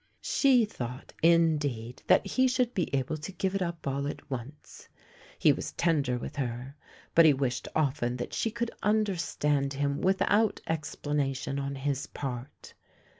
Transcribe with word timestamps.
She 0.23 0.65
thought 0.65 1.13
indeed 1.21 2.01
that 2.07 2.25
he 2.25 2.47
should 2.47 2.73
be 2.73 2.89
able 2.91 3.17
to 3.17 3.31
give 3.31 3.53
it 3.53 3.61
up 3.61 3.85
all 3.85 4.07
at 4.07 4.31
once. 4.31 4.89
He 5.37 5.53
was 5.53 5.73
tender 5.73 6.17
with 6.17 6.37
her, 6.37 6.75
but 7.13 7.23
he 7.25 7.35
wished 7.35 7.67
often 7.75 8.17
that 8.17 8.33
she 8.33 8.49
could 8.49 8.71
understand 8.81 9.73
him 9.73 10.01
without 10.01 10.59
explanation 10.65 11.59
on 11.59 11.75
his 11.75 12.07
part. 12.07 12.73